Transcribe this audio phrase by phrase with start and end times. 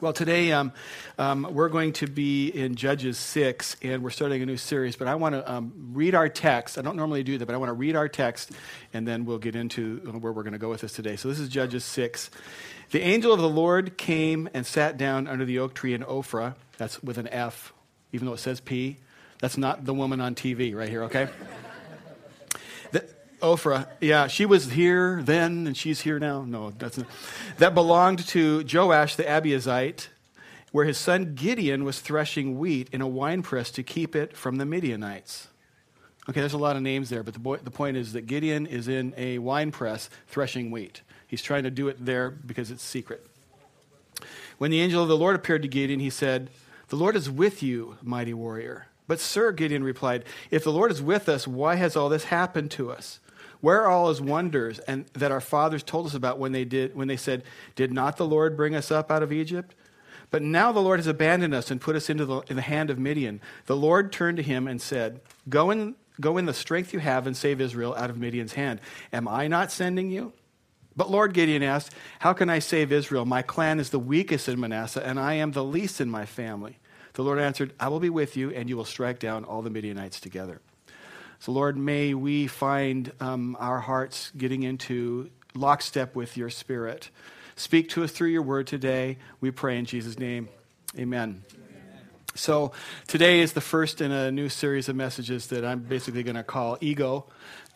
[0.00, 0.70] Well, today um,
[1.18, 4.94] um, we're going to be in Judges 6, and we're starting a new series.
[4.94, 6.78] But I want to um, read our text.
[6.78, 8.52] I don't normally do that, but I want to read our text,
[8.92, 11.16] and then we'll get into where we're going to go with this today.
[11.16, 12.30] So this is Judges 6.
[12.92, 16.54] The angel of the Lord came and sat down under the oak tree in Ophrah.
[16.76, 17.72] That's with an F,
[18.12, 18.98] even though it says P.
[19.40, 21.28] That's not the woman on TV right here, okay?
[23.40, 26.42] Ophrah, yeah, she was here then and she's here now.
[26.42, 27.06] No, that's not.
[27.58, 30.08] That belonged to Joash the Abiezrite,
[30.72, 34.66] where his son Gideon was threshing wheat in a winepress to keep it from the
[34.66, 35.48] Midianites.
[36.28, 38.66] Okay, there's a lot of names there, but the, boy, the point is that Gideon
[38.66, 41.00] is in a winepress threshing wheat.
[41.26, 43.26] He's trying to do it there because it's secret.
[44.58, 46.50] When the angel of the Lord appeared to Gideon, he said,
[46.88, 48.88] The Lord is with you, mighty warrior.
[49.06, 52.70] But, sir, Gideon replied, If the Lord is with us, why has all this happened
[52.72, 53.20] to us?
[53.60, 56.94] Where are all his wonders and that our fathers told us about when they did
[56.94, 57.42] when they said,
[57.74, 59.74] Did not the Lord bring us up out of Egypt?
[60.30, 62.90] But now the Lord has abandoned us and put us into the, in the hand
[62.90, 63.40] of Midian.
[63.66, 67.26] The Lord turned to him and said, Go in, go in the strength you have
[67.26, 68.80] and save Israel out of Midian's hand.
[69.12, 70.32] Am I not sending you?
[70.94, 73.24] But Lord Gideon asked, How can I save Israel?
[73.24, 76.78] My clan is the weakest in Manasseh, and I am the least in my family.
[77.14, 79.70] The Lord answered, I will be with you, and you will strike down all the
[79.70, 80.60] Midianites together.
[81.40, 87.10] So, Lord, may we find um, our hearts getting into lockstep with your spirit.
[87.54, 89.18] Speak to us through your word today.
[89.40, 90.48] We pray in Jesus' name.
[90.98, 91.44] Amen.
[92.34, 92.72] So,
[93.06, 96.42] today is the first in a new series of messages that I'm basically going to
[96.42, 97.26] call Ego.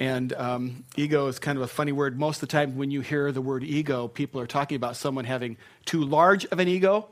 [0.00, 2.18] And um, ego is kind of a funny word.
[2.18, 5.24] Most of the time, when you hear the word ego, people are talking about someone
[5.24, 7.08] having too large of an ego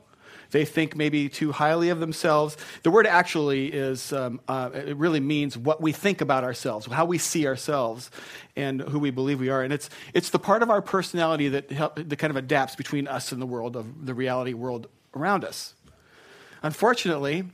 [0.51, 2.57] they think maybe too highly of themselves.
[2.83, 7.05] The word actually is, um, uh, it really means what we think about ourselves, how
[7.05, 8.11] we see ourselves,
[8.55, 9.63] and who we believe we are.
[9.63, 13.07] And it's, it's the part of our personality that, help, that kind of adapts between
[13.07, 15.73] us and the world, of the reality world around us.
[16.63, 17.45] Unfortunately,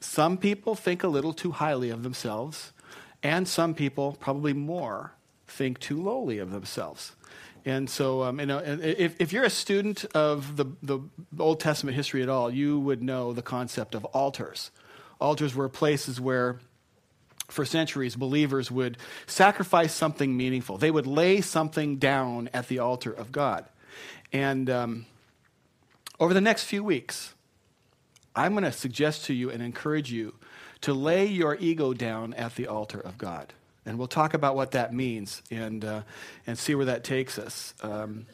[0.00, 2.72] some people think a little too highly of themselves,
[3.22, 5.12] and some people, probably more,
[5.46, 7.15] think too lowly of themselves.
[7.66, 11.00] And so, um, you know, if, if you're a student of the, the
[11.36, 14.70] Old Testament history at all, you would know the concept of altars.
[15.20, 16.60] Altars were places where,
[17.48, 20.78] for centuries, believers would sacrifice something meaningful.
[20.78, 23.64] They would lay something down at the altar of God.
[24.32, 25.06] And um,
[26.20, 27.34] over the next few weeks,
[28.36, 30.36] I'm going to suggest to you and encourage you
[30.82, 33.54] to lay your ego down at the altar of God.
[33.86, 36.02] And we'll talk about what that means and, uh,
[36.46, 37.72] and see where that takes us.
[37.82, 38.26] Um,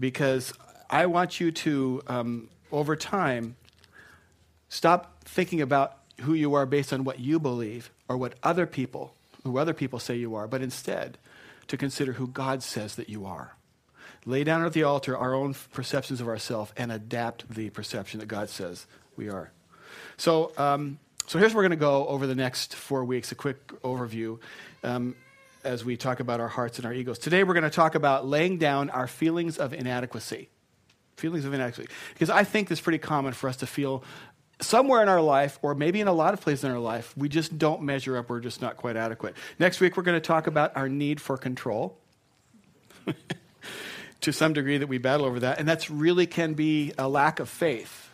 [0.00, 0.52] because
[0.88, 3.56] I want you to, um, over time,
[4.68, 9.14] stop thinking about who you are based on what you believe or what other people,
[9.44, 11.18] who other people say you are, but instead
[11.68, 13.54] to consider who God says that you are.
[14.24, 18.26] Lay down at the altar our own perceptions of ourselves and adapt the perception that
[18.26, 18.86] God says
[19.16, 19.52] we are.
[20.16, 23.34] So, um, so here's where we're going to go over the next four weeks, a
[23.34, 24.38] quick overview
[24.86, 25.16] um,
[25.64, 27.18] as we talk about our hearts and our egos.
[27.18, 30.48] Today, we're going to talk about laying down our feelings of inadequacy.
[31.16, 31.88] Feelings of inadequacy.
[32.14, 34.04] Because I think it's pretty common for us to feel
[34.60, 37.28] somewhere in our life, or maybe in a lot of places in our life, we
[37.28, 38.30] just don't measure up.
[38.30, 39.34] We're just not quite adequate.
[39.58, 41.98] Next week, we're going to talk about our need for control.
[44.22, 45.58] to some degree, that we battle over that.
[45.58, 48.05] And that's really can be a lack of faith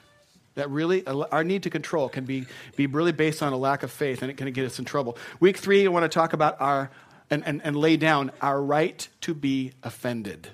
[0.54, 2.46] that really, our need to control can be,
[2.76, 5.16] be really based on a lack of faith, and it can get us in trouble.
[5.40, 6.90] Week three, I want to talk about our,
[7.30, 10.48] and, and, and lay down our right to be offended.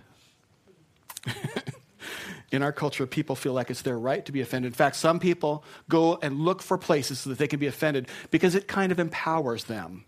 [2.53, 4.73] in our culture, people feel like it's their right to be offended.
[4.73, 8.09] In fact, some people go and look for places so that they can be offended
[8.31, 10.05] because it kind of empowers them.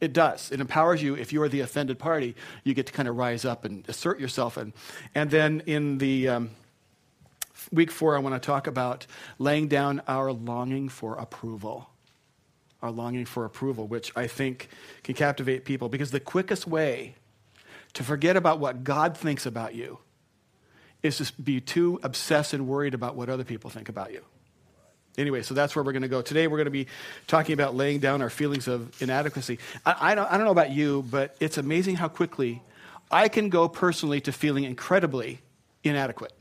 [0.00, 0.50] It does.
[0.50, 1.14] It empowers you.
[1.14, 4.18] If you are the offended party, you get to kind of rise up and assert
[4.18, 4.56] yourself.
[4.56, 4.72] And,
[5.14, 6.50] and then in the, um,
[7.70, 9.06] week four, I want to talk about
[9.38, 11.88] laying down our longing for approval.
[12.80, 14.68] Our longing for approval, which I think
[15.04, 17.14] can captivate people because the quickest way
[17.92, 19.98] to forget about what God thinks about you
[21.02, 24.24] is to be too obsessed and worried about what other people think about you.
[25.18, 26.22] Anyway, so that's where we're going to go.
[26.22, 26.86] Today, we're going to be
[27.26, 29.58] talking about laying down our feelings of inadequacy.
[29.84, 32.62] I, I, don't, I don't know about you, but it's amazing how quickly
[33.10, 35.40] I can go personally to feeling incredibly
[35.84, 36.32] inadequate.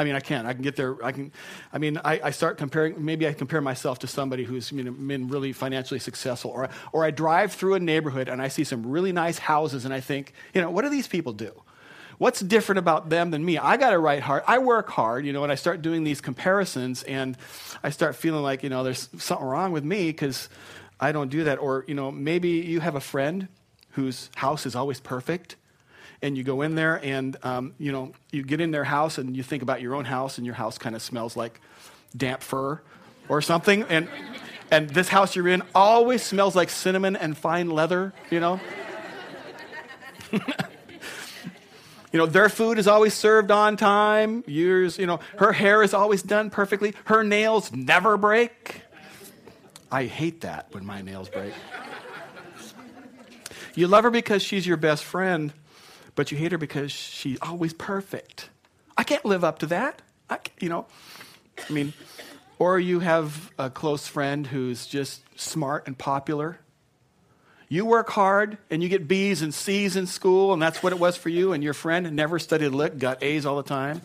[0.00, 0.46] I mean, I can.
[0.46, 1.04] I can get there.
[1.04, 1.32] I can.
[1.72, 3.04] I mean, I, I, start comparing.
[3.04, 7.04] Maybe I compare myself to somebody who's you know, been really financially successful, or or
[7.04, 10.34] I drive through a neighborhood and I see some really nice houses, and I think,
[10.54, 11.50] you know, what do these people do?
[12.18, 13.58] What's different about them than me?
[13.58, 14.44] I got to write hard.
[14.46, 17.36] I work hard, you know, and I start doing these comparisons, and
[17.82, 20.48] I start feeling like you know, there's something wrong with me because
[21.00, 21.58] I don't do that.
[21.58, 23.48] Or you know, maybe you have a friend
[23.92, 25.56] whose house is always perfect
[26.22, 29.36] and you go in there and um, you know you get in their house and
[29.36, 31.60] you think about your own house and your house kind of smells like
[32.16, 32.80] damp fur
[33.28, 33.82] or something.
[33.84, 34.08] And
[34.70, 38.60] and this house you're in always smells like cinnamon and fine leather you know?
[42.10, 45.92] You know their food is always served on time yours you know her hair is
[45.92, 48.80] always done perfectly her nails never break.
[49.92, 51.52] I hate that when my nails break.
[53.74, 55.52] You love her because she's your best friend
[56.18, 58.50] but you hate her because she's always perfect.
[58.96, 60.02] I can't live up to that.
[60.28, 60.84] I, you know,
[61.56, 61.92] I mean,
[62.58, 66.58] or you have a close friend who's just smart and popular.
[67.68, 70.98] You work hard and you get B's and C's in school, and that's what it
[70.98, 74.02] was for you, and your friend never studied lit, got A's all the time.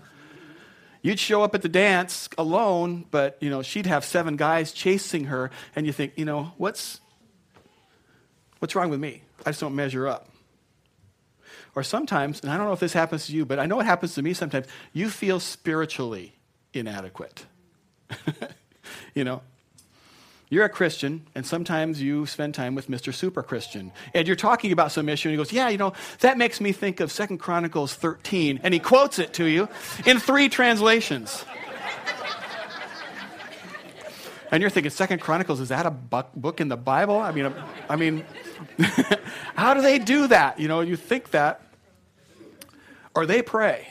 [1.01, 5.25] You'd show up at the dance alone, but you know, she'd have seven guys chasing
[5.25, 7.01] her, and you think, you know, what's
[8.59, 9.23] what's wrong with me?
[9.47, 10.29] I just don't measure up.
[11.75, 13.85] Or sometimes, and I don't know if this happens to you, but I know it
[13.85, 16.33] happens to me sometimes, you feel spiritually
[16.73, 17.45] inadequate.
[19.15, 19.41] you know,
[20.49, 23.11] you're a Christian, and sometimes you spend time with Mr.
[23.11, 26.37] Super Christian, and you're talking about some issue, and he goes, "Yeah, you know, that
[26.37, 29.67] makes me think of Second Chronicles 13," and he quotes it to you
[30.05, 31.43] in three translations.
[34.53, 37.17] And you're thinking, Second Chronicles is that a book in the Bible?
[37.17, 37.51] I mean,
[37.89, 38.23] I mean,
[39.55, 40.59] how do they do that?
[40.59, 41.61] You know, you think that,
[43.15, 43.87] or they pray.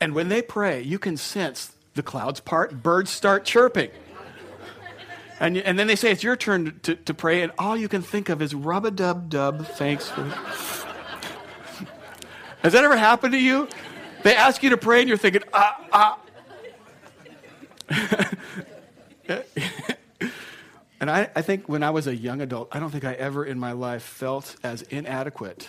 [0.00, 3.90] And when they pray, you can sense the clouds part, birds start chirping.
[5.40, 8.02] And, and then they say, it's your turn to, to pray, and all you can
[8.02, 10.22] think of is rub a dub dub, thanks for.
[12.62, 13.66] Has that ever happened to you?
[14.22, 16.20] They ask you to pray, and you're thinking, ah,
[17.90, 17.90] ah.
[21.00, 23.44] and I, I think when I was a young adult, I don't think I ever
[23.44, 25.68] in my life felt as inadequate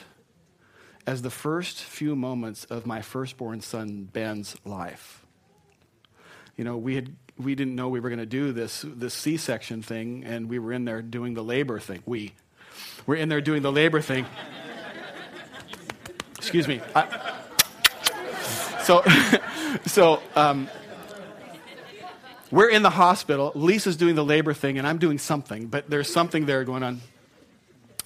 [1.05, 5.25] as the first few moments of my firstborn son Ben's life.
[6.55, 9.81] You know, we had we didn't know we were going to do this this C-section
[9.81, 12.03] thing, and we were in there doing the labor thing.
[12.05, 12.33] We
[13.05, 14.25] were in there doing the labor thing.
[16.37, 16.81] Excuse me.
[16.93, 17.33] I,
[18.83, 19.01] so,
[19.87, 20.69] so um,
[22.53, 23.51] we're in the hospital.
[23.55, 27.01] Lisa's doing the labor thing, and I'm doing something, but there's something there going on.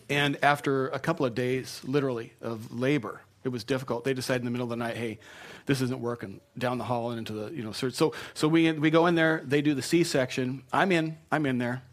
[0.10, 4.06] And after a couple of days, literally, of labor, it was difficult.
[4.06, 5.20] They decided in the middle of the night, hey,
[5.66, 6.40] this isn't working.
[6.58, 9.42] Down the hall and into the, you know, so, so we, we go in there,
[9.44, 10.64] they do the C section.
[10.72, 11.84] I'm in, I'm in there.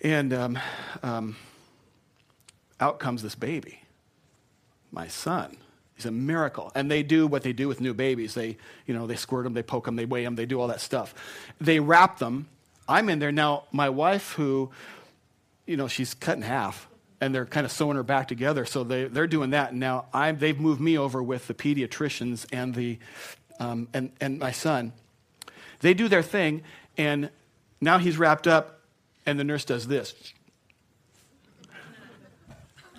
[0.00, 0.58] And um,
[1.04, 1.36] um,
[2.80, 3.78] out comes this baby,
[4.90, 5.56] my son.
[6.02, 6.72] He's a miracle.
[6.74, 8.34] And they do what they do with new babies.
[8.34, 8.56] They,
[8.86, 10.80] you know, they squirt them, they poke them, they weigh them, they do all that
[10.80, 11.14] stuff.
[11.60, 12.48] They wrap them.
[12.88, 13.30] I'm in there.
[13.30, 14.70] Now, my wife, who
[15.66, 16.88] you know, she's cut in half
[17.20, 18.66] and they're kind of sewing her back together.
[18.66, 19.70] So they, they're doing that.
[19.70, 22.98] And now I'm, they've moved me over with the pediatricians and, the,
[23.60, 24.92] um, and, and my son.
[25.80, 26.62] They do their thing,
[26.96, 27.30] and
[27.80, 28.80] now he's wrapped up,
[29.26, 30.14] and the nurse does this.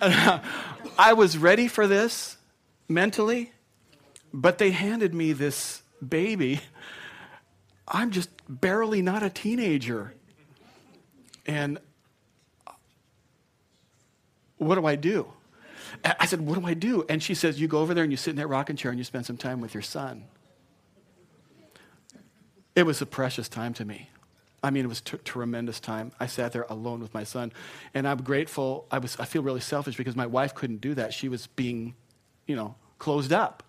[0.00, 2.36] I was ready for this
[2.88, 3.52] mentally,
[4.32, 6.60] but they handed me this baby.
[7.86, 10.14] I'm just barely not a teenager.
[11.46, 11.78] And
[14.56, 15.28] what do I do?
[16.04, 17.04] I said, What do I do?
[17.08, 18.98] And she says, You go over there and you sit in that rocking chair and
[18.98, 20.24] you spend some time with your son.
[22.74, 24.10] It was a precious time to me.
[24.62, 26.12] I mean, it was tremendous time.
[26.18, 27.52] I sat there alone with my son,
[27.92, 28.86] and I'm grateful.
[28.90, 29.16] I was.
[29.20, 31.12] I feel really selfish because my wife couldn't do that.
[31.12, 31.94] She was being,
[32.46, 33.62] you know, closed up.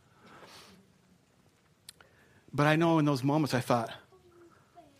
[2.53, 3.91] But I know in those moments I thought,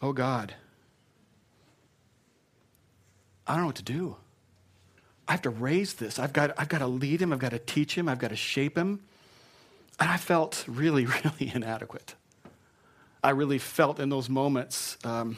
[0.01, 0.54] "Oh God,
[3.48, 4.18] I don't know what to do."
[5.25, 6.20] I have to raise this.
[6.20, 7.34] I've got, I've got to lead him.
[7.34, 8.08] I've got to teach him.
[8.10, 9.00] I've got to shape him.
[10.00, 12.13] And I felt really, really inadequate.
[13.24, 15.38] I really felt in those moments um,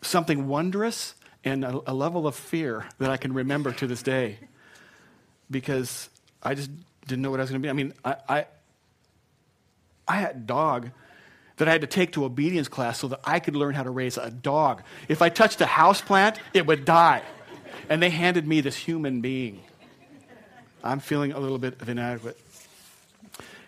[0.00, 4.38] something wondrous and a, a level of fear that I can remember to this day
[5.50, 6.08] because
[6.42, 6.70] I just
[7.06, 7.70] didn't know what I was going to be.
[7.70, 8.46] I mean, I, I,
[10.08, 10.90] I had a dog
[11.56, 13.90] that I had to take to obedience class so that I could learn how to
[13.90, 14.82] raise a dog.
[15.08, 17.22] If I touched a house plant, it would die
[17.88, 19.62] and they handed me this human being.
[20.82, 22.38] I'm feeling a little bit of inadequate.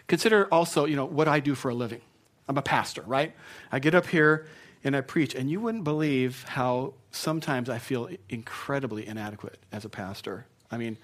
[0.07, 2.01] Consider also, you know, what I do for a living.
[2.49, 3.35] I'm a pastor, right?
[3.71, 4.47] I get up here
[4.85, 9.89] and I preach, and you wouldn't believe how sometimes I feel incredibly inadequate as a
[9.89, 10.47] pastor.
[10.71, 10.97] I mean,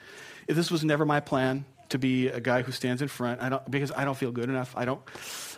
[0.46, 3.48] if this was never my plan to be a guy who stands in front, I
[3.48, 4.74] don't because I don't feel good enough.
[4.76, 5.00] I don't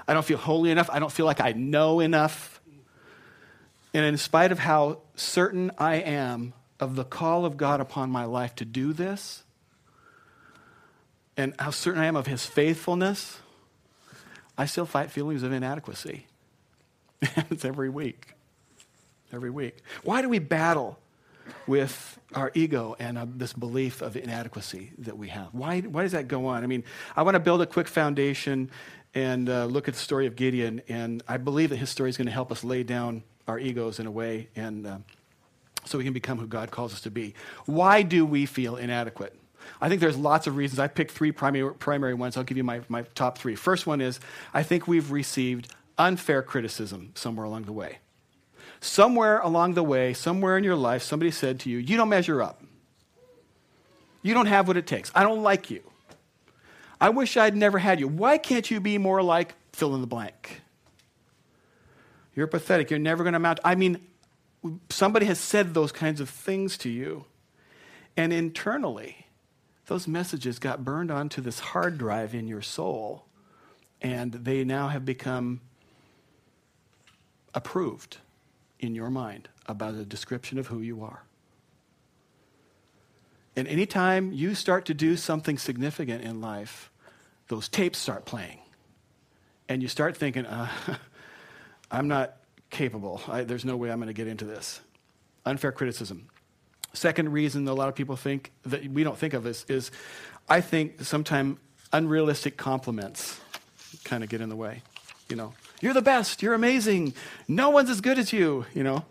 [0.06, 0.88] I don't feel holy enough.
[0.90, 2.60] I don't feel like I know enough.
[3.94, 8.24] And in spite of how certain I am of the call of God upon my
[8.24, 9.42] life to do this,
[11.36, 13.40] and how certain I am of his faithfulness,
[14.58, 16.26] I still fight feelings of inadequacy.
[17.22, 18.34] it's every week.
[19.32, 19.78] Every week.
[20.02, 20.98] Why do we battle
[21.66, 25.48] with our ego and uh, this belief of inadequacy that we have?
[25.52, 26.64] Why, why does that go on?
[26.64, 26.84] I mean,
[27.16, 28.70] I want to build a quick foundation
[29.14, 32.16] and uh, look at the story of Gideon, and I believe that his story is
[32.16, 34.98] going to help us lay down our egos in a way and uh,
[35.84, 37.34] so we can become who God calls us to be.
[37.64, 39.34] Why do we feel inadequate?
[39.80, 40.78] I think there's lots of reasons.
[40.78, 42.36] I picked three primary, primary ones.
[42.36, 43.54] I'll give you my, my top three.
[43.54, 44.20] First one is
[44.54, 47.98] I think we've received unfair criticism somewhere along the way.
[48.86, 52.40] Somewhere along the way, somewhere in your life, somebody said to you, You don't measure
[52.40, 52.62] up.
[54.22, 55.10] You don't have what it takes.
[55.12, 55.82] I don't like you.
[57.00, 58.06] I wish I'd never had you.
[58.06, 60.62] Why can't you be more like fill in the blank?
[62.36, 62.88] You're pathetic.
[62.90, 63.58] You're never going to amount.
[63.64, 63.98] I mean,
[64.88, 67.24] somebody has said those kinds of things to you.
[68.16, 69.26] And internally,
[69.86, 73.26] those messages got burned onto this hard drive in your soul,
[74.00, 75.60] and they now have become
[77.52, 78.18] approved
[78.80, 81.22] in your mind about a description of who you are.
[83.56, 86.90] And anytime you start to do something significant in life,
[87.48, 88.58] those tapes start playing.
[89.68, 90.68] And you start thinking, uh,
[91.90, 92.36] I'm not
[92.70, 93.22] capable.
[93.28, 94.80] I, there's no way I'm going to get into this.
[95.46, 96.28] Unfair criticism.
[96.92, 99.90] Second reason a lot of people think that we don't think of is
[100.48, 101.58] I think sometimes
[101.92, 103.40] unrealistic compliments
[104.04, 104.82] kind of get in the way.
[105.28, 107.14] You know, you're the best, you're amazing,
[107.48, 109.04] no one's as good as you, you know.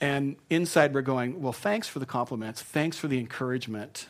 [0.00, 4.06] And inside we're going, well, thanks for the compliments, thanks for the encouragement.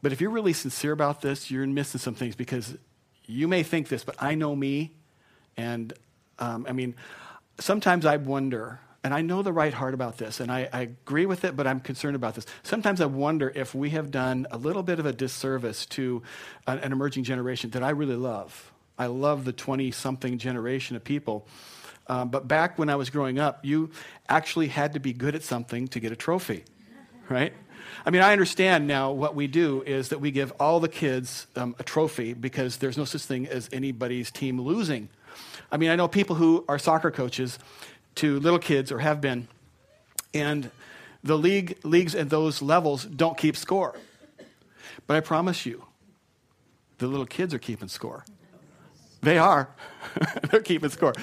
[0.00, 2.76] But if you're really sincere about this, you're missing some things because
[3.26, 4.92] you may think this, but I know me.
[5.56, 5.92] And
[6.38, 6.94] um, I mean,
[7.58, 11.26] sometimes I wonder and I know the right heart about this, and I, I, agree
[11.26, 12.46] with it, but I'm concerned about this.
[12.62, 16.22] Sometimes I wonder if we have done a little bit of a disservice to
[16.68, 18.71] an, an emerging generation that I really love.
[18.98, 21.46] I love the 20 something generation of people.
[22.06, 23.90] Um, but back when I was growing up, you
[24.28, 26.64] actually had to be good at something to get a trophy,
[27.28, 27.52] right?
[28.04, 31.46] I mean, I understand now what we do is that we give all the kids
[31.56, 35.08] um, a trophy because there's no such thing as anybody's team losing.
[35.70, 37.58] I mean, I know people who are soccer coaches
[38.16, 39.48] to little kids or have been.
[40.34, 40.70] And
[41.22, 43.96] the league, leagues at those levels don't keep score.
[45.06, 45.84] But I promise you,
[46.98, 48.24] the little kids are keeping score.
[49.22, 49.68] They are.
[50.50, 51.14] they're keeping score.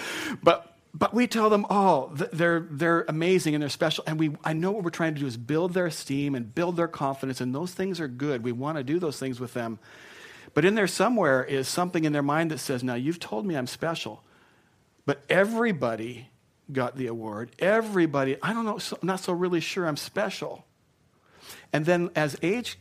[0.42, 4.04] But, but we tell them all oh, they're, they're amazing and they're special.
[4.08, 6.78] And we, I know what we're trying to do is build their esteem and build
[6.78, 7.42] their confidence.
[7.42, 8.44] And those things are good.
[8.44, 9.80] We want to do those things with them.
[10.54, 13.56] But in there somewhere is something in their mind that says, now you've told me
[13.56, 14.24] I'm special.
[15.06, 16.30] But everybody
[16.72, 17.52] got the award.
[17.60, 20.66] Everybody, I don't know, so, not so really sure I'm special.
[21.74, 22.80] And then as age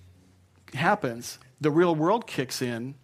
[0.75, 2.95] happens, the real world kicks in.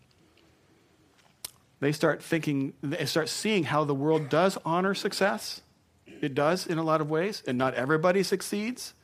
[1.85, 5.61] They start thinking, they start seeing how the world does honor success.
[6.07, 8.95] It does in a lot of ways, and not everybody succeeds.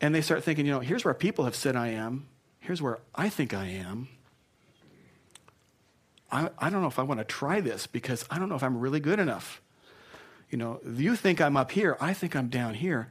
[0.00, 2.28] And they start thinking, you know, here's where people have said I am.
[2.60, 4.06] Here's where I think I am.
[6.30, 8.62] I, I don't know if I want to try this because I don't know if
[8.62, 9.60] I'm really good enough.
[10.50, 13.10] You know, you think I'm up here, I think I'm down here,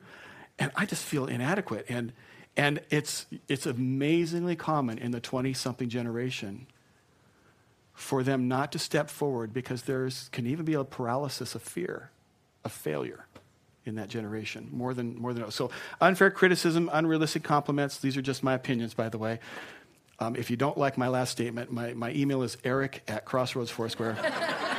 [0.58, 1.88] and I just feel inadequate.
[1.90, 2.14] And,
[2.56, 6.68] and it's, it's amazingly common in the 20 something generation
[7.94, 12.10] for them not to step forward because there can even be a paralysis of fear,
[12.64, 13.26] of failure
[13.86, 15.70] in that generation more than more than so
[16.00, 19.38] unfair criticism unrealistic compliments these are just my opinions by the way
[20.20, 23.70] um, if you don't like my last statement my, my email is eric at crossroads
[23.70, 24.18] foursquare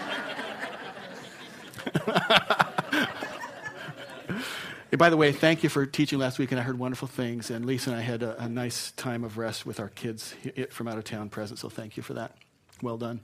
[4.97, 7.51] by the way, thank you for teaching last week, and I heard wonderful things.
[7.51, 10.35] And Lisa and I had a, a nice time of rest with our kids
[10.71, 12.37] from out of town present, so thank you for that.
[12.83, 13.21] Well done.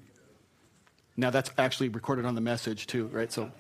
[1.17, 3.31] Now, that's actually recorded on the message, too, right?
[3.31, 3.51] So,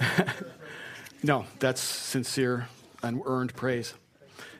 [1.22, 2.68] no, that's sincere,
[3.02, 3.94] unearned praise.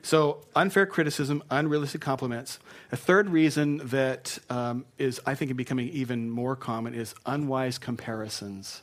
[0.03, 2.59] So, unfair criticism, unrealistic compliments.
[2.91, 8.81] A third reason that um, is, I think, becoming even more common is unwise comparisons.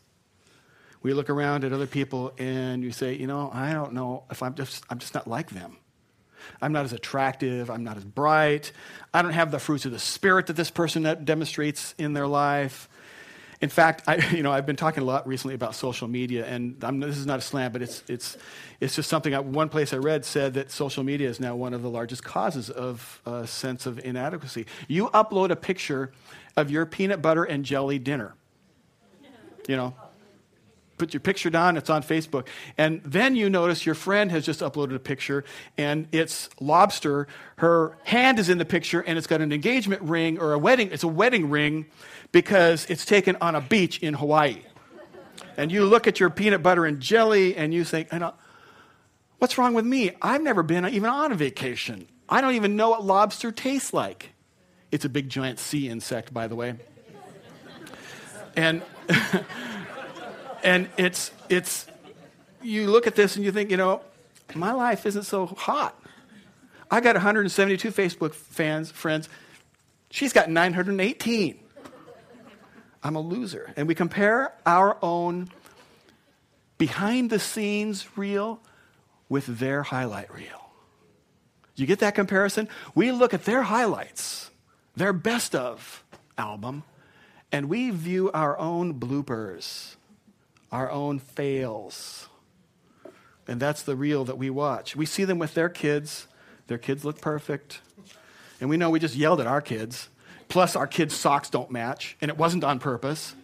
[1.02, 4.42] We look around at other people and you say, you know, I don't know if
[4.42, 5.76] I'm just, I'm just not like them.
[6.60, 7.70] I'm not as attractive.
[7.70, 8.72] I'm not as bright.
[9.12, 12.88] I don't have the fruits of the Spirit that this person demonstrates in their life.
[13.60, 16.82] In fact, I, you know, I've been talking a lot recently about social media, and
[16.82, 18.36] I'm, this is not a slam, but it's, it's,
[18.80, 19.34] it's just something.
[19.34, 22.24] I, one place I read said that social media is now one of the largest
[22.24, 24.66] causes of a sense of inadequacy.
[24.86, 26.12] You upload a picture
[26.56, 28.34] of your peanut butter and jelly dinner.
[29.66, 29.94] You know,
[30.98, 32.46] put your picture down, it's on Facebook.
[32.76, 35.44] And then you notice your friend has just uploaded a picture
[35.76, 37.26] and it's lobster.
[37.56, 40.90] Her hand is in the picture and it's got an engagement ring or a wedding.
[40.92, 41.86] It's a wedding ring
[42.32, 44.62] because it's taken on a beach in Hawaii.
[45.56, 48.32] And you look at your peanut butter and jelly and you think, uh,
[49.38, 50.12] what's wrong with me?
[50.20, 52.08] I've never been even on a vacation.
[52.28, 54.30] I don't even know what lobster tastes like.
[54.90, 56.74] It's a big giant sea insect, by the way.
[58.56, 58.82] And
[60.62, 61.86] and it's it's
[62.62, 64.02] you look at this and you think, you know,
[64.54, 66.00] my life isn't so hot.
[66.90, 69.28] I got 172 Facebook fans, friends.
[70.10, 71.58] She's got 918.
[73.02, 73.72] I'm a loser.
[73.76, 75.50] And we compare our own
[76.78, 78.60] behind the scenes reel
[79.28, 80.70] with their highlight reel.
[81.76, 82.68] You get that comparison?
[82.94, 84.50] We look at their highlights,
[84.96, 86.02] their best of
[86.36, 86.82] album,
[87.52, 89.94] and we view our own bloopers
[90.70, 92.28] our own fails.
[93.46, 94.94] And that's the reel that we watch.
[94.94, 96.26] We see them with their kids.
[96.66, 97.80] Their kids look perfect.
[98.60, 100.08] And we know we just yelled at our kids.
[100.48, 103.34] Plus, our kids' socks don't match, and it wasn't on purpose.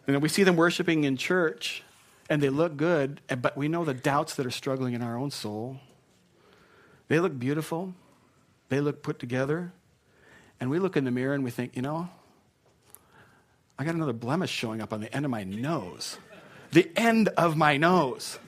[0.06, 1.82] and we see them worshiping in church,
[2.28, 5.30] and they look good, but we know the doubts that are struggling in our own
[5.30, 5.78] soul.
[7.08, 7.94] They look beautiful,
[8.68, 9.72] they look put together,
[10.60, 12.10] and we look in the mirror and we think, you know,
[13.78, 16.18] I got another blemish showing up on the end of my nose.
[16.72, 18.38] The end of my nose.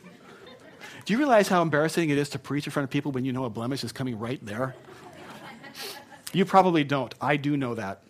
[1.04, 3.32] Do you realize how embarrassing it is to preach in front of people when you
[3.32, 4.75] know a blemish is coming right there?
[6.32, 7.14] You probably don't.
[7.20, 8.02] I do know that.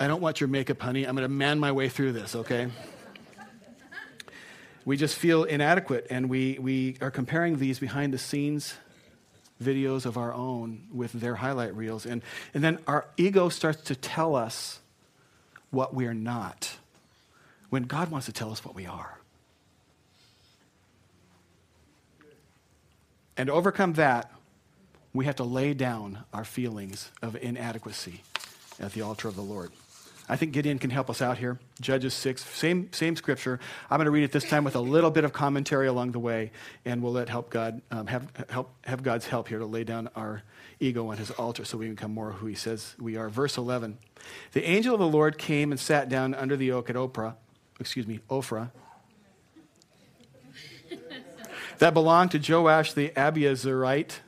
[0.00, 1.04] I don't want your makeup, honey.
[1.04, 2.68] I'm going to man my way through this, okay?
[4.84, 8.74] We just feel inadequate, and we, we are comparing these behind the scenes
[9.62, 12.06] videos of our own with their highlight reels.
[12.06, 12.22] And,
[12.54, 14.80] and then our ego starts to tell us
[15.70, 16.76] what we're not
[17.70, 19.18] when God wants to tell us what we are.
[23.36, 24.32] And to overcome that,
[25.12, 28.22] we have to lay down our feelings of inadequacy
[28.80, 29.70] at the altar of the Lord.
[30.28, 31.58] I think Gideon can help us out here.
[31.80, 33.58] Judges 6, same, same scripture.
[33.90, 36.18] I'm going to read it this time with a little bit of commentary along the
[36.18, 36.50] way,
[36.84, 40.10] and we'll let help God um, have, help, have God's help here to lay down
[40.14, 40.42] our
[40.80, 43.28] ego on his altar so we can become more who he says we are.
[43.28, 43.98] Verse 11.
[44.52, 47.34] The angel of the Lord came and sat down under the oak at Oprah,
[47.80, 48.70] excuse me, Ophrah,
[51.78, 54.20] that belonged to Joash the Abiezrite,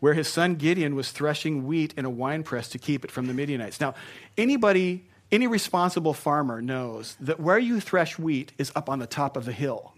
[0.00, 3.34] where his son Gideon was threshing wheat in a winepress to keep it from the
[3.34, 3.80] Midianites.
[3.80, 3.94] Now,
[4.36, 9.36] anybody any responsible farmer knows that where you thresh wheat is up on the top
[9.36, 9.92] of the hill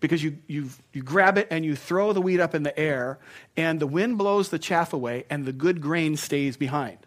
[0.00, 3.18] because you, you, you grab it and you throw the wheat up in the air,
[3.56, 6.98] and the wind blows the chaff away, and the good grain stays behind.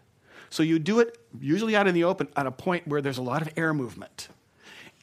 [0.50, 3.22] So you do it usually out in the open at a point where there's a
[3.22, 4.28] lot of air movement.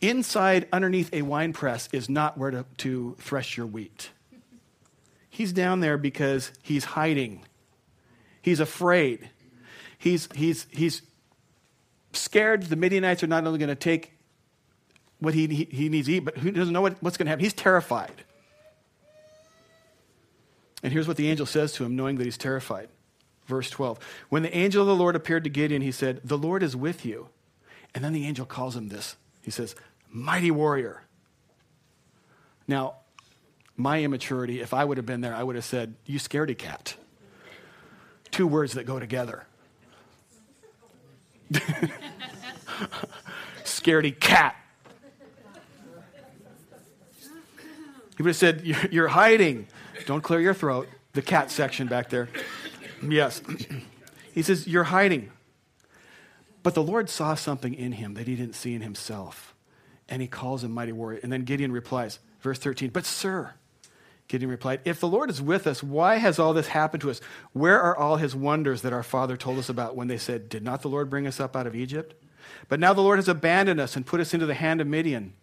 [0.02, 4.12] Inside, underneath a wine press, is not where to, to thresh your wheat.
[5.30, 7.46] He's down there because he's hiding.
[8.42, 9.30] He's afraid.
[9.98, 11.02] He's, he's, he's
[12.12, 14.13] scared the Midianites are not only going to take
[15.24, 17.44] what he, he, needs to eat, but who doesn't know what, what's going to happen?
[17.44, 18.24] He's terrified.
[20.84, 22.90] And here's what the angel says to him, knowing that he's terrified.
[23.48, 24.00] Verse 12.
[24.30, 27.06] When the angel of the Lord appeared to Gideon, he said, The Lord is with
[27.06, 27.30] you.
[27.96, 29.16] And then the angel calls him this.
[29.42, 29.76] He says,
[30.10, 31.04] Mighty warrior.
[32.68, 32.96] Now,
[33.76, 36.96] my immaturity, if I would have been there, I would have said, You scaredy cat.
[38.32, 39.46] Two words that go together.
[43.64, 44.56] Scaredy cat.
[48.18, 49.68] He would have said, You're hiding.
[50.06, 50.88] Don't clear your throat.
[51.14, 52.30] The cat section back there.
[53.08, 53.42] Yes.
[54.34, 55.32] he says, You're hiding.
[56.64, 59.54] But the Lord saw something in him that he didn't see in himself.
[60.08, 61.20] And he calls him mighty warrior.
[61.22, 63.54] And then Gideon replies, verse 13, But sir,
[64.28, 67.22] Gideon replied, If the Lord is with us, why has all this happened to us?
[67.52, 70.64] Where are all his wonders that our father told us about when they said, Did
[70.64, 72.16] not the Lord bring us up out of Egypt?
[72.70, 75.34] But now the Lord has abandoned us and put us into the hand of Midian.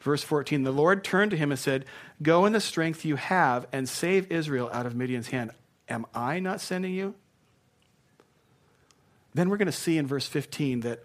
[0.00, 1.84] Verse 14 The Lord turned to him and said,
[2.22, 5.50] Go in the strength you have and save Israel out of Midian's hand.
[5.88, 7.14] Am I not sending you?
[9.34, 11.00] Then we're going to see in verse 15 that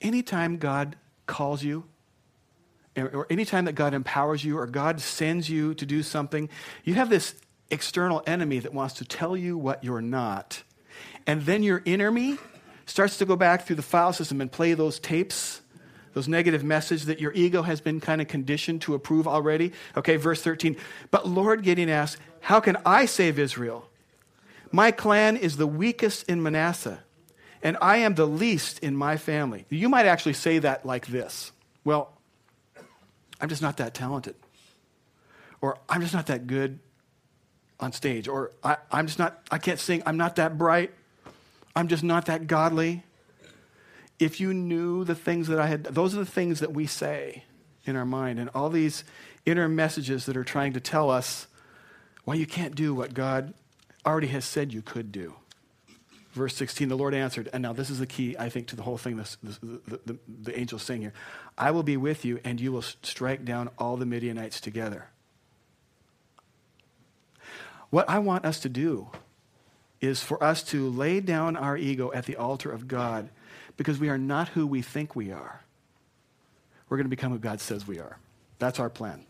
[0.00, 0.96] anytime God
[1.26, 1.84] calls you,
[2.96, 6.48] or anytime that God empowers you or God sends you to do something,
[6.84, 7.36] you have this
[7.70, 10.62] external enemy that wants to tell you what you're not.
[11.26, 12.38] And then your inner me
[12.86, 15.60] starts to go back through the file system and play those tapes,
[16.18, 19.70] those negative messages that your ego has been kind of conditioned to approve already.
[19.96, 20.76] Okay, verse 13.
[21.12, 23.88] But Lord Gideon asks, How can I save Israel?
[24.72, 27.04] My clan is the weakest in Manasseh,
[27.62, 29.64] and I am the least in my family.
[29.70, 31.52] You might actually say that like this
[31.84, 32.10] Well,
[33.40, 34.34] I'm just not that talented.
[35.60, 36.80] Or I'm just not that good
[37.78, 38.26] on stage.
[38.26, 40.02] Or I, am just not, I can't sing.
[40.04, 40.92] I'm not that bright.
[41.76, 43.04] I'm just not that godly.
[44.18, 47.44] If you knew the things that I had, those are the things that we say
[47.84, 48.38] in our mind.
[48.38, 49.04] And all these
[49.46, 51.46] inner messages that are trying to tell us
[52.24, 53.54] why you can't do what God
[54.04, 55.34] already has said you could do.
[56.32, 58.82] Verse 16, the Lord answered, and now this is the key, I think, to the
[58.82, 61.12] whole thing this, this, the, the, the angel's saying here
[61.56, 65.08] I will be with you, and you will strike down all the Midianites together.
[67.90, 69.08] What I want us to do
[70.00, 73.30] is for us to lay down our ego at the altar of God
[73.78, 75.62] because we are not who we think we are.
[76.90, 78.18] We're going to become who God says we are.
[78.58, 79.24] That's our plan.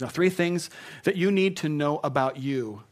[0.00, 0.68] Now, three things
[1.04, 2.82] that you need to know about you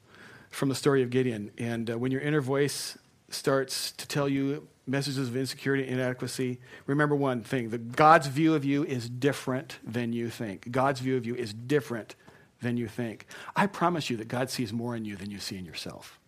[0.49, 1.51] from the story of Gideon.
[1.59, 2.97] And uh, when your inner voice
[3.31, 8.55] starts to tell you messages of insecurity and inadequacy, remember one thing that God's view
[8.55, 10.71] of you is different than you think.
[10.71, 12.15] God's view of you is different
[12.63, 13.27] than you think.
[13.57, 16.20] I promise you that God sees more in you than you see in yourself.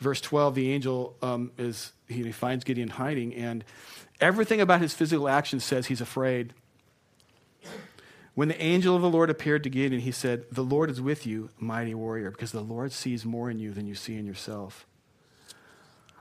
[0.00, 3.62] Verse 12, the angel um, is, he finds Gideon hiding, and
[4.20, 6.54] everything about his physical actions says he's afraid.
[8.34, 11.26] When the angel of the Lord appeared to Gideon, he said, The Lord is with
[11.26, 14.86] you, mighty warrior, because the Lord sees more in you than you see in yourself.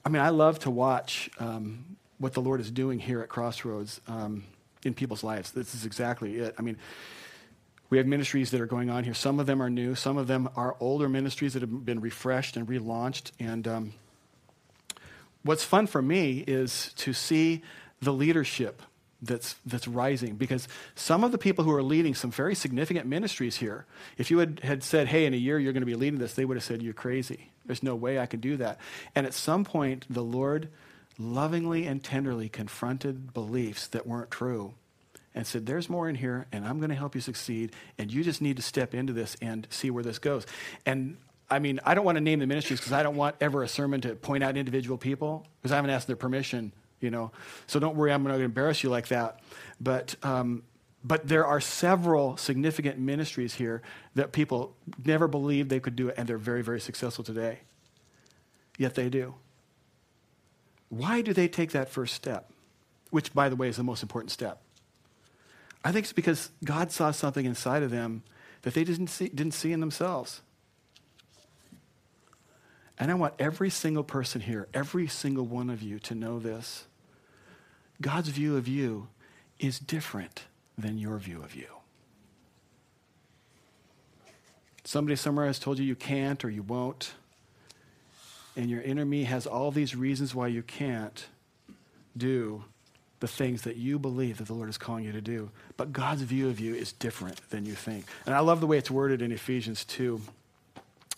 [0.03, 4.01] I mean, I love to watch um, what the Lord is doing here at Crossroads
[4.09, 4.43] um,
[4.83, 5.51] in people's lives.
[5.51, 6.55] This is exactly it.
[6.57, 6.77] I mean,
[7.89, 9.13] we have ministries that are going on here.
[9.13, 12.55] Some of them are new, some of them are older ministries that have been refreshed
[12.55, 13.31] and relaunched.
[13.39, 13.93] And um,
[15.43, 17.63] what's fun for me is to see
[18.01, 18.81] the leadership
[19.21, 23.57] that's, that's rising because some of the people who are leading some very significant ministries
[23.57, 23.85] here,
[24.17, 26.35] if you had, had said, hey, in a year you're going to be leading this,
[26.35, 27.49] they would have said, you're crazy.
[27.65, 28.79] There's no way I can do that.
[29.15, 30.69] And at some point, the Lord
[31.17, 34.73] lovingly and tenderly confronted beliefs that weren't true
[35.35, 38.23] and said, There's more in here, and I'm going to help you succeed, and you
[38.23, 40.45] just need to step into this and see where this goes.
[40.85, 41.17] And
[41.49, 43.67] I mean, I don't want to name the ministries because I don't want ever a
[43.67, 47.31] sermon to point out individual people because I haven't asked their permission, you know.
[47.67, 49.39] So don't worry, I'm not going to embarrass you like that.
[49.81, 50.63] But, um,
[51.03, 53.81] but there are several significant ministries here
[54.13, 57.59] that people never believed they could do it, and they're very, very successful today.
[58.77, 59.35] Yet they do.
[60.89, 62.51] Why do they take that first step?
[63.09, 64.61] Which, by the way, is the most important step.
[65.83, 68.23] I think it's because God saw something inside of them
[68.63, 70.41] that they didn't see, didn't see in themselves.
[72.97, 76.85] And I want every single person here, every single one of you to know this.
[78.01, 79.07] God's view of you
[79.57, 80.43] is different
[80.77, 81.67] than your view of you.
[84.83, 87.13] Somebody somewhere has told you you can't or you won't,
[88.55, 91.27] and your inner me has all these reasons why you can't
[92.17, 92.65] do
[93.19, 95.51] the things that you believe that the Lord is calling you to do.
[95.77, 98.05] But God's view of you is different than you think.
[98.25, 100.21] And I love the way it's worded in Ephesians 2.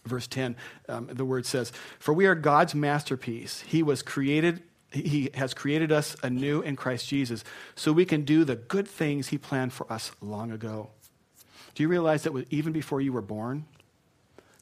[0.04, 0.56] Verse 10,
[0.90, 3.62] um, the word says, For we are God's masterpiece.
[3.68, 7.44] He was created, He has created us anew in Christ Jesus,
[7.76, 10.90] so we can do the good things He planned for us long ago.
[11.76, 13.66] Do you realize that even before you were born,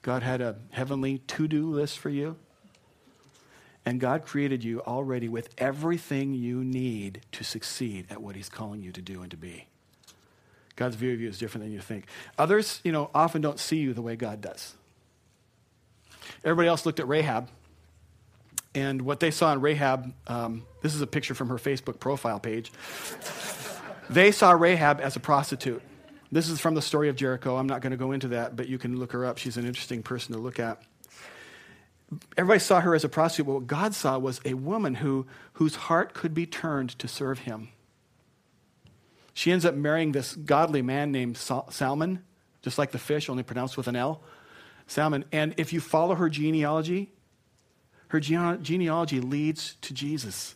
[0.01, 2.35] God had a heavenly to do list for you?
[3.89, 8.83] And God created you already with everything you need to succeed at what He's calling
[8.83, 9.65] you to do and to be.
[10.75, 12.05] God's view of you is different than you think.
[12.37, 14.75] Others, you know, often don't see you the way God does.
[16.43, 17.49] Everybody else looked at Rahab,
[18.75, 22.39] and what they saw in Rahab, um, this is a picture from her Facebook profile
[22.39, 22.71] page.
[24.07, 25.81] they saw Rahab as a prostitute.
[26.31, 27.57] This is from the story of Jericho.
[27.57, 29.39] I'm not going to go into that, but you can look her up.
[29.39, 30.79] She's an interesting person to look at
[32.37, 35.75] everybody saw her as a prostitute, but what God saw was a woman who, whose
[35.75, 37.69] heart could be turned to serve him.
[39.33, 42.23] She ends up marrying this godly man named Salmon,
[42.61, 44.21] just like the fish, only pronounced with an L.
[44.87, 45.23] Salmon.
[45.31, 47.11] And if you follow her genealogy,
[48.09, 50.55] her gene- genealogy leads to Jesus.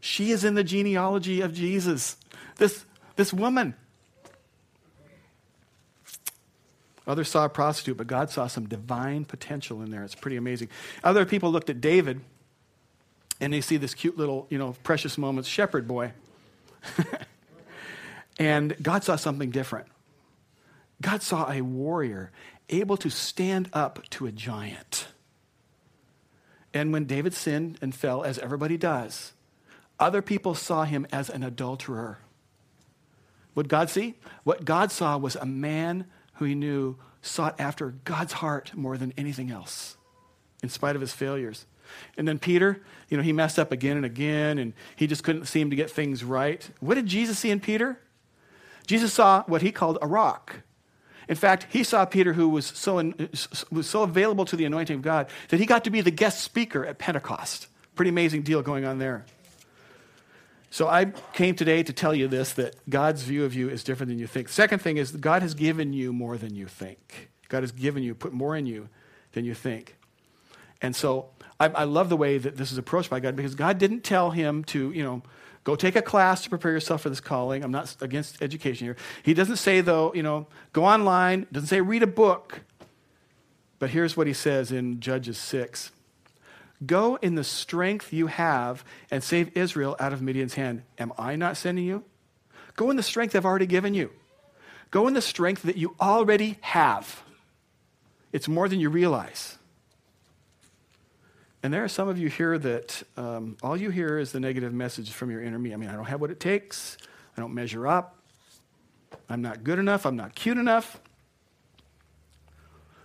[0.00, 2.16] She is in the genealogy of Jesus.
[2.56, 2.84] This,
[3.16, 3.74] this woman.
[7.08, 10.04] Others saw a prostitute, but God saw some divine potential in there.
[10.04, 10.68] It's pretty amazing.
[11.02, 12.20] Other people looked at David
[13.40, 16.12] and they see this cute little, you know, precious moments shepherd boy.
[18.38, 19.86] and God saw something different.
[21.00, 22.30] God saw a warrior
[22.68, 25.08] able to stand up to a giant.
[26.74, 29.32] And when David sinned and fell, as everybody does,
[29.98, 32.18] other people saw him as an adulterer.
[33.54, 34.14] What God see?
[34.44, 36.06] What God saw was a man
[36.38, 39.96] who he knew sought after God's heart more than anything else,
[40.62, 41.66] in spite of his failures.
[42.16, 45.46] And then Peter, you know, he messed up again and again, and he just couldn't
[45.46, 46.68] seem to get things right.
[46.80, 47.98] What did Jesus see in Peter?
[48.86, 50.62] Jesus saw what he called a rock.
[51.28, 53.12] In fact, he saw Peter, who was so,
[53.70, 56.40] was so available to the anointing of God, that he got to be the guest
[56.40, 57.66] speaker at Pentecost.
[57.94, 59.26] Pretty amazing deal going on there.
[60.70, 64.10] So I came today to tell you this that God's view of you is different
[64.10, 64.48] than you think.
[64.48, 67.30] Second thing is God has given you more than you think.
[67.48, 68.88] God has given you, put more in you
[69.32, 69.96] than you think.
[70.82, 73.78] And so I, I love the way that this is approached by God because God
[73.78, 75.22] didn't tell him to, you know,
[75.64, 77.64] go take a class to prepare yourself for this calling.
[77.64, 78.96] I'm not against education here.
[79.22, 82.60] He doesn't say, though, you know, go online, doesn't say read a book.
[83.78, 85.92] But here's what he says in Judges 6
[86.84, 90.82] Go in the strength you have and save Israel out of Midian's hand.
[90.98, 92.04] Am I not sending you?
[92.76, 94.10] Go in the strength I've already given you.
[94.90, 97.22] Go in the strength that you already have.
[98.32, 99.58] It's more than you realize.
[101.62, 104.72] And there are some of you here that um, all you hear is the negative
[104.72, 105.72] message from your inner me.
[105.72, 106.96] I mean, I don't have what it takes.
[107.36, 108.16] I don't measure up.
[109.28, 110.06] I'm not good enough.
[110.06, 111.00] I'm not cute enough.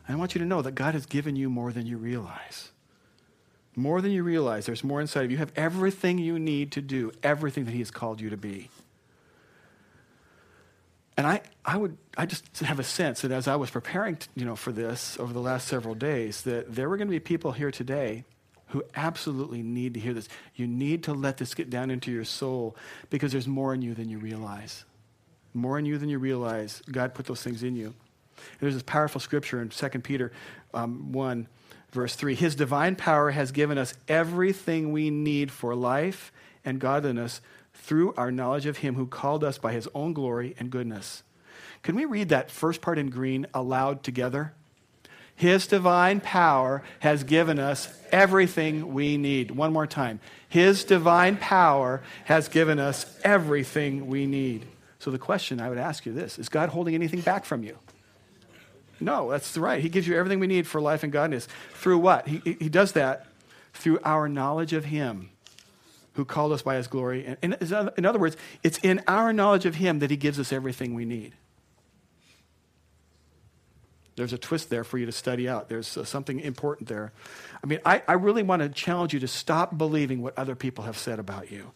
[0.07, 2.69] I want you to know that God has given you more than you realize.
[3.75, 4.65] More than you realize.
[4.65, 5.35] There's more inside of you.
[5.35, 8.69] You have everything you need to do everything that He has called you to be.
[11.15, 14.27] And I, I would, I just have a sense that as I was preparing, to,
[14.35, 17.19] you know, for this over the last several days, that there were going to be
[17.19, 18.25] people here today
[18.67, 20.27] who absolutely need to hear this.
[20.55, 22.75] You need to let this get down into your soul
[23.11, 24.85] because there's more in you than you realize.
[25.53, 26.81] More in you than you realize.
[26.91, 27.85] God put those things in you.
[27.85, 30.31] And there's this powerful scripture in 2 Peter
[30.73, 31.47] um, 1,
[31.93, 32.35] verse 3.
[32.35, 36.31] His divine power has given us everything we need for life
[36.65, 37.41] and godliness
[37.73, 41.23] through our knowledge of him who called us by his own glory and goodness.
[41.81, 44.53] Can we read that first part in green aloud together?
[45.35, 49.51] His divine power has given us everything we need.
[49.51, 50.19] One more time.
[50.47, 54.65] His divine power has given us everything we need.
[54.99, 57.77] So the question I would ask you this is God holding anything back from you?
[58.99, 59.81] No, that's right.
[59.81, 61.47] He gives you everything we need for life and godliness.
[61.73, 62.27] Through what?
[62.27, 63.27] He, he does that
[63.73, 65.29] through our knowledge of Him
[66.13, 67.37] who called us by His glory.
[67.41, 67.55] And
[67.97, 71.05] in other words, it's in our knowledge of Him that He gives us everything we
[71.05, 71.33] need.
[74.15, 75.69] There's a twist there for you to study out.
[75.69, 77.11] There's uh, something important there.
[77.63, 80.83] I mean, I, I really want to challenge you to stop believing what other people
[80.83, 81.71] have said about you.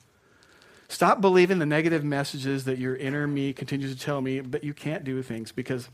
[0.88, 4.73] Stop believing the negative messages that your inner me continues to tell me, but you
[4.73, 5.89] can't do things because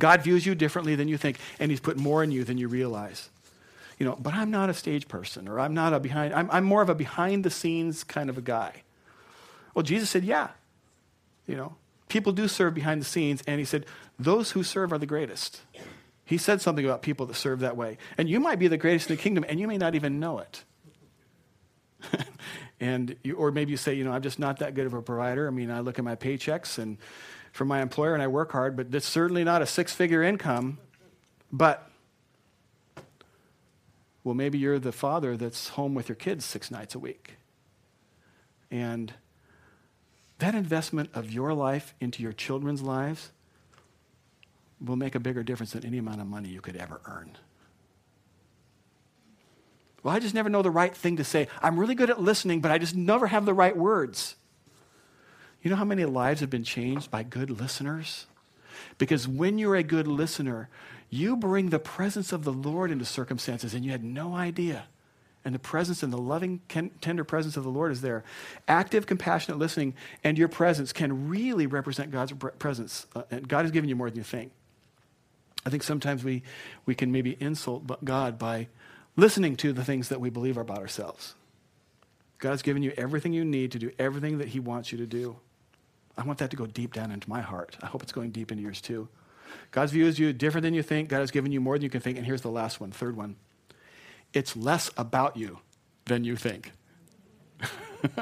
[0.00, 2.66] God views you differently than you think, and He's put more in you than you
[2.66, 3.30] realize.
[3.98, 6.64] You know, but I'm not a stage person, or I'm not a behind, I'm, I'm
[6.64, 8.82] more of a behind the scenes kind of a guy.
[9.74, 10.48] Well, Jesus said, yeah.
[11.46, 11.76] You know,
[12.08, 13.86] people do serve behind the scenes, and He said,
[14.18, 15.60] those who serve are the greatest.
[16.24, 17.98] He said something about people that serve that way.
[18.16, 20.38] And you might be the greatest in the kingdom, and you may not even know
[20.38, 20.64] it.
[22.80, 25.02] and you, or maybe you say, you know, I'm just not that good of a
[25.02, 25.46] provider.
[25.46, 26.98] I mean, I look at my paychecks and
[27.52, 30.78] from my employer and I work hard, but it's certainly not a six figure income.
[31.52, 31.90] But,
[34.22, 37.36] well, maybe you're the father that's home with your kids six nights a week.
[38.70, 39.12] And
[40.38, 43.30] that investment of your life into your children's lives
[44.80, 47.36] will make a bigger difference than any amount of money you could ever earn.
[50.02, 51.48] Well, I just never know the right thing to say.
[51.60, 54.36] I'm really good at listening, but I just never have the right words.
[55.62, 58.26] You know how many lives have been changed by good listeners?
[58.98, 60.68] Because when you're a good listener,
[61.10, 64.84] you bring the presence of the Lord into circumstances and you had no idea.
[65.44, 66.60] And the presence and the loving,
[67.00, 68.24] tender presence of the Lord is there.
[68.68, 73.06] Active, compassionate listening and your presence can really represent God's presence.
[73.14, 74.52] Uh, and God has given you more than you think.
[75.64, 76.42] I think sometimes we,
[76.86, 78.68] we can maybe insult God by
[79.16, 81.34] listening to the things that we believe about ourselves.
[82.38, 85.36] God's given you everything you need to do everything that He wants you to do.
[86.16, 87.76] I want that to go deep down into my heart.
[87.82, 89.08] I hope it's going deep into yours too.
[89.70, 91.08] God's view is you different than you think.
[91.08, 92.16] God has given you more than you can think.
[92.16, 93.36] And here's the last one, third one.
[94.32, 95.58] It's less about you
[96.04, 96.72] than you think.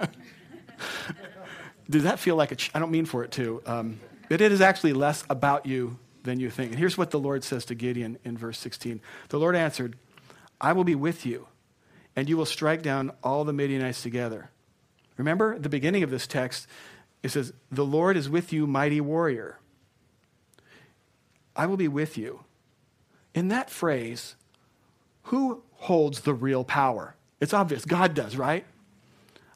[1.90, 2.56] Does that feel like a?
[2.56, 3.62] Ch- I don't mean for it to.
[3.66, 6.72] Um, but it is actually less about you than you think.
[6.72, 9.96] And here's what the Lord says to Gideon in verse 16 The Lord answered,
[10.60, 11.46] I will be with you,
[12.16, 14.50] and you will strike down all the Midianites together.
[15.16, 16.66] Remember the beginning of this text,
[17.22, 19.58] it says, The Lord is with you, mighty warrior.
[21.56, 22.44] I will be with you.
[23.34, 24.36] In that phrase,
[25.24, 27.14] who holds the real power?
[27.40, 27.84] It's obvious.
[27.84, 28.64] God does, right?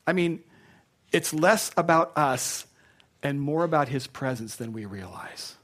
[0.07, 0.42] I mean,
[1.12, 2.66] it's less about us
[3.22, 5.55] and more about his presence than we realize.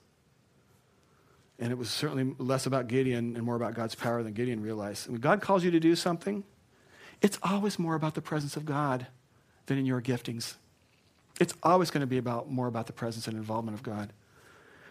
[1.59, 5.09] And it was certainly less about Gideon and more about God's power than Gideon realized.
[5.09, 6.45] When God calls you to do something,
[7.21, 9.09] it's always more about the presence of God
[9.67, 10.55] than in your giftings.
[11.39, 14.13] It's always going to be about more about the presence and involvement of God.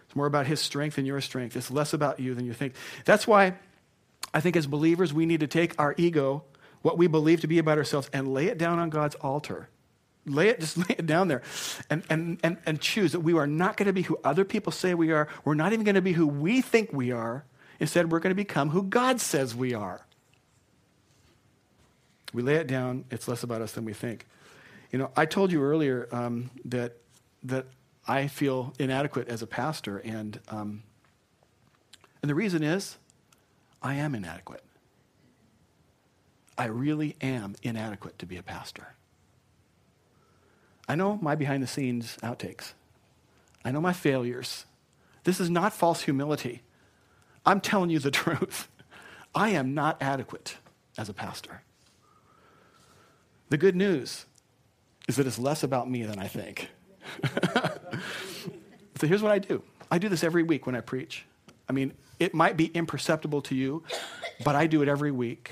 [0.06, 1.56] It's more about his strength than your strength.
[1.56, 2.74] It's less about you than you think.
[3.04, 3.54] That's why
[4.32, 6.44] I think as believers we need to take our ego,
[6.82, 9.68] what we believe to be about ourselves, and lay it down on God's altar.
[10.24, 11.42] Lay it, just lay it down there
[11.90, 14.72] and, and, and, and choose that we are not going to be who other people
[14.72, 15.28] say we are.
[15.44, 17.44] We're not even going to be who we think we are.
[17.80, 20.04] Instead, we're going to become who God says we are.
[22.32, 24.26] We lay it down, it's less about us than we think.
[24.90, 26.96] You know, I told you earlier um, that,
[27.42, 27.66] that
[28.06, 30.82] I feel inadequate as a pastor, and, um,
[32.22, 32.96] and the reason is
[33.82, 34.64] I am inadequate.
[36.56, 38.94] I really am inadequate to be a pastor.
[40.88, 42.72] I know my behind the scenes outtakes.
[43.64, 44.64] I know my failures.
[45.24, 46.62] This is not false humility.
[47.44, 48.68] I'm telling you the truth.
[49.34, 50.56] I am not adequate
[50.96, 51.62] as a pastor.
[53.50, 54.26] The good news
[55.08, 56.70] is that it's less about me than I think.
[59.00, 61.24] so here's what I do I do this every week when I preach.
[61.68, 63.82] I mean, it might be imperceptible to you,
[64.44, 65.50] but I do it every week.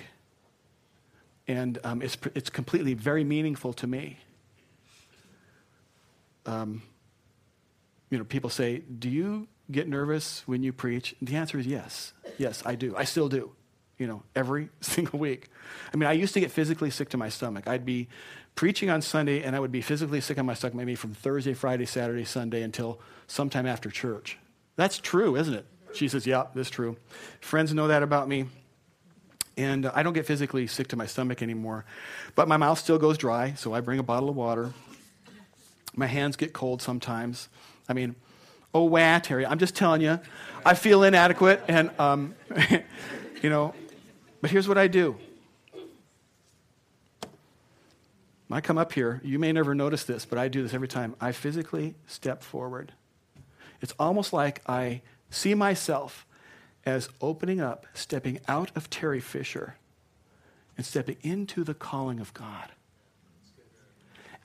[1.49, 4.19] And um, it's, it's completely very meaningful to me
[6.47, 6.83] um,
[8.11, 11.15] you know, people say, Do you get nervous when you preach?
[11.21, 12.13] The answer is yes.
[12.39, 12.95] Yes, I do.
[12.97, 13.53] I still do,
[13.99, 15.49] you know, every single week.
[15.93, 17.67] I mean, I used to get physically sick to my stomach.
[17.67, 18.09] I'd be
[18.57, 21.55] preaching on Sunday and I would be physically sick on my stomach maybe from Thursday,
[21.55, 24.39] Friday, Saturday, Sunday until sometime after church.
[24.75, 25.67] That's true, isn't it?
[25.95, 26.97] She says, Yeah, that's true.
[27.41, 28.47] Friends know that about me.
[29.57, 31.87] And I don't get physically sick to my stomach anymore.
[32.35, 34.75] But my mouth still goes dry, so I bring a bottle of water
[35.97, 37.49] my hands get cold sometimes.
[37.89, 38.15] I mean,
[38.75, 40.21] oh, wah, Terry, I'm just telling you,
[40.65, 42.35] I feel inadequate, and, um,
[43.43, 43.75] you know,
[44.43, 45.17] but here's what I do.
[48.49, 50.89] When I come up here, you may never notice this, but I do this every
[50.89, 51.17] time.
[51.21, 52.93] I physically step forward.
[53.81, 56.27] It's almost like I see myself
[56.85, 59.77] as opening up, stepping out of Terry Fisher,
[60.77, 62.71] and stepping into the calling of God.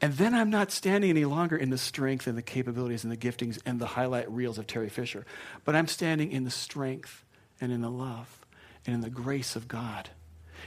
[0.01, 3.17] And then I'm not standing any longer in the strength and the capabilities and the
[3.17, 5.27] giftings and the highlight reels of Terry Fisher,
[5.63, 7.23] but I'm standing in the strength
[7.59, 8.39] and in the love
[8.87, 10.09] and in the grace of God,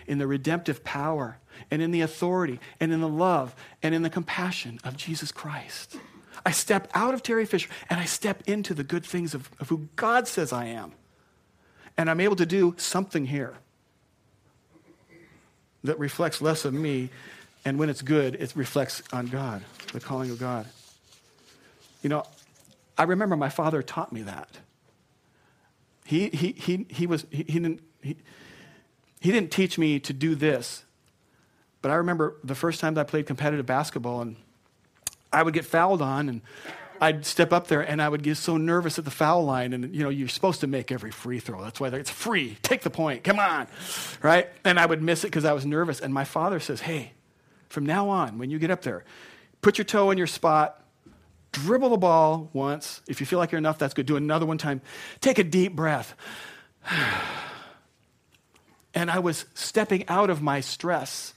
[0.06, 1.38] in the redemptive power
[1.70, 5.96] and in the authority and in the love and in the compassion of Jesus Christ.
[6.46, 9.68] I step out of Terry Fisher and I step into the good things of, of
[9.68, 10.92] who God says I am.
[11.96, 13.54] And I'm able to do something here
[15.84, 17.10] that reflects less of me
[17.64, 19.62] and when it's good, it reflects on God,
[19.92, 20.66] the calling of God.
[22.02, 22.24] You know,
[22.98, 24.48] I remember my father taught me that.
[26.04, 28.16] He, he, he, he, was, he, he, didn't, he,
[29.20, 30.84] he didn't teach me to do this,
[31.84, 34.36] but I remember the first time that I played competitive basketball and
[35.30, 36.40] I would get fouled on and
[36.98, 39.74] I'd step up there and I would get so nervous at the foul line.
[39.74, 41.62] And, you know, you're supposed to make every free throw.
[41.62, 42.56] That's why it's free.
[42.62, 43.22] Take the point.
[43.22, 43.66] Come on.
[44.22, 44.48] Right?
[44.64, 46.00] And I would miss it because I was nervous.
[46.00, 47.12] And my father says, Hey,
[47.68, 49.04] from now on, when you get up there,
[49.60, 50.82] put your toe in your spot,
[51.52, 53.02] dribble the ball once.
[53.06, 54.06] If you feel like you're enough, that's good.
[54.06, 54.80] Do another one time.
[55.20, 56.16] Take a deep breath.
[58.94, 61.34] and I was stepping out of my stress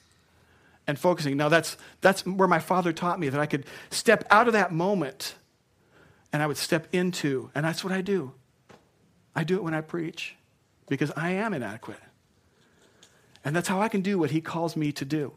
[0.87, 1.37] and focusing.
[1.37, 4.71] Now, that's, that's where my father taught me that I could step out of that
[4.71, 5.35] moment
[6.33, 8.33] and I would step into, and that's what I do.
[9.35, 10.35] I do it when I preach
[10.87, 11.99] because I am inadequate.
[13.45, 15.33] And that's how I can do what he calls me to do.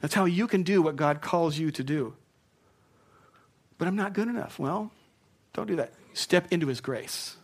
[0.00, 2.14] That's how you can do what God calls you to do.
[3.78, 4.58] But I'm not good enough.
[4.58, 4.90] Well,
[5.52, 5.92] don't do that.
[6.14, 7.36] Step into His grace.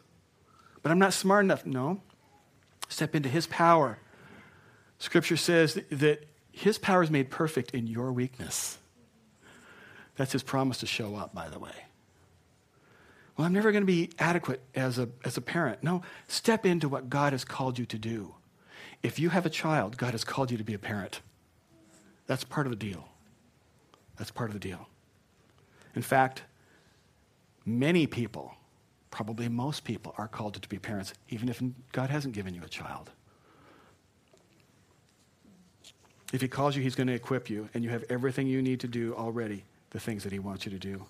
[0.83, 1.67] But I'm not smart enough.
[1.67, 2.01] No.
[2.89, 3.99] Step into His power.
[4.99, 8.79] Scripture says that His power is made perfect in your weakness.
[10.17, 11.73] That's His promise to show up, by the way.
[13.37, 15.83] Well, I'm never going to be adequate as a, as a parent.
[15.83, 18.35] No, step into what God has called you to do.
[19.03, 21.21] If you have a child, God has called you to be a parent.
[22.27, 23.09] That's part of the deal.
[24.17, 24.87] That's part of the deal.
[25.97, 26.43] In fact,
[27.65, 28.55] many people,
[29.11, 31.63] probably most people, are called to be parents, even if
[31.93, 33.11] God hasn't given you a child.
[36.33, 38.81] If He calls you, He's going to equip you, and you have everything you need
[38.81, 41.05] to do already, the things that He wants you to do.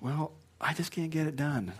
[0.00, 1.72] Well, I just can't get it done.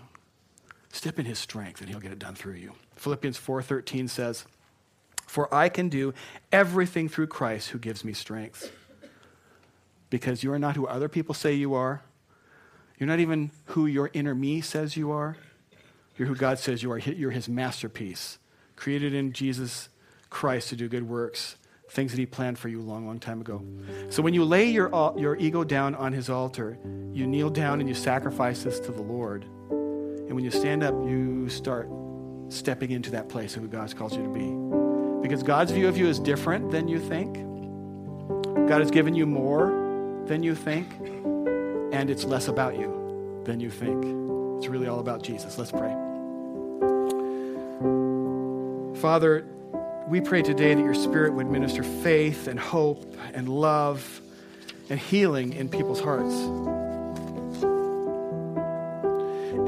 [0.93, 2.73] Step in His strength, and He'll get it done through you.
[2.97, 4.45] Philippians 4:13 says,
[5.29, 6.15] for I can do
[6.51, 8.73] everything through Christ who gives me strength.
[10.09, 12.01] Because you are not who other people say you are.
[12.99, 15.37] You're not even who your inner me says you are.
[16.17, 16.99] You're who God says you are.
[16.99, 18.39] You're his masterpiece,
[18.75, 19.91] created in Jesus
[20.31, 21.57] Christ to do good works,
[21.89, 23.63] things that he planned for you a long, long time ago.
[24.11, 26.79] So when you lay your, uh, your ego down on his altar,
[27.13, 29.45] you kneel down and you sacrifice this to the Lord.
[29.45, 31.89] And when you stand up, you start
[32.49, 35.23] stepping into that place of who God's called you to be.
[35.23, 37.35] Because God's view of you is different than you think.
[38.69, 39.69] God has given you more
[40.27, 40.91] than you think,
[41.93, 44.05] and it's less about you than you think.
[44.59, 45.57] It's really all about Jesus.
[45.57, 45.95] Let's pray.
[49.01, 49.47] Father,
[50.09, 54.23] we pray today that your Spirit would minister faith and hope and love
[54.89, 56.35] and healing in people's hearts.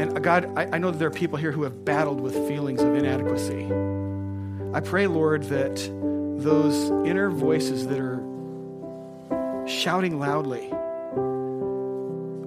[0.01, 2.33] And uh, God, I, I, know that there are people here who have battled with
[2.49, 3.67] feelings of inadequacy.
[4.73, 5.77] I pray, Lord, that
[6.43, 8.25] those inner voices that are
[9.69, 10.71] shouting loudly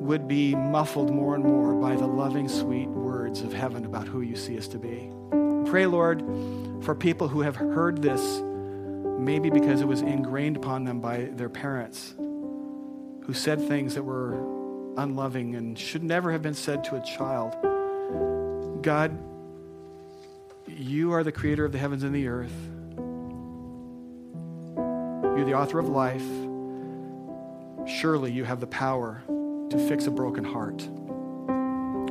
[0.04, 4.22] would be muffled more and more by the loving, sweet words of heaven about who
[4.22, 5.12] you see us to be.
[5.70, 6.24] Pray, Lord,
[6.84, 8.22] for people who have heard this,
[9.20, 14.34] maybe because it was ingrained upon them by their parents, who said things that were
[14.98, 17.56] unloving and should never have been said to a child.
[18.84, 19.18] God,
[20.68, 22.54] you are the creator of the heavens and the earth.
[24.76, 26.26] You're the author of life.
[27.88, 29.24] Surely you have the power
[29.70, 30.82] to fix a broken heart.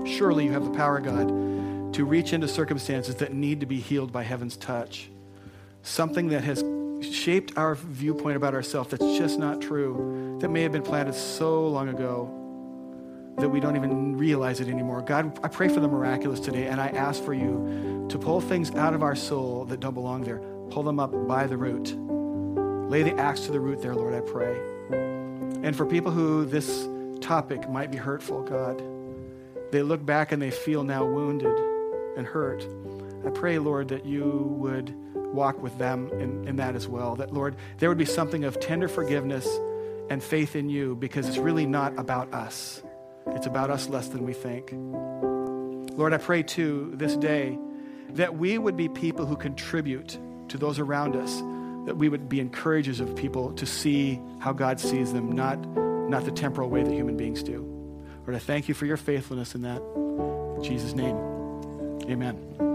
[0.07, 1.31] Surely you have the power, God,
[1.93, 5.11] to reach into circumstances that need to be healed by heaven's touch.
[5.83, 6.65] Something that has
[7.03, 11.67] shaped our viewpoint about ourselves that's just not true, that may have been planted so
[11.69, 12.39] long ago
[13.39, 15.03] that we don't even realize it anymore.
[15.03, 18.71] God, I pray for the miraculous today, and I ask for you to pull things
[18.75, 20.39] out of our soul that don't belong there.
[20.71, 21.95] Pull them up by the root.
[22.91, 24.57] Lay the axe to the root there, Lord, I pray.
[25.63, 26.87] And for people who this
[27.21, 28.83] topic might be hurtful, God,
[29.73, 31.72] they look back and they feel now wounded
[32.17, 32.67] and hurt.
[33.27, 37.17] I pray, Lord, that you would walk with them in, in that as well.
[37.17, 39.49] That, Lord, there would be something of tender forgiveness
[40.11, 42.83] and faith in you because it's really not about us.
[43.29, 44.71] It's about us less than we think.
[45.97, 47.59] Lord, I pray too this day
[48.11, 51.37] that we would be people who contribute to those around us,
[51.87, 55.59] that we would be encouragers of people to see how God sees them, not,
[56.09, 57.63] not the temporal way that human beings do.
[58.27, 59.81] Lord, I thank you for your faithfulness in that.
[60.57, 61.32] In Jesus' name.
[62.11, 62.72] Amen.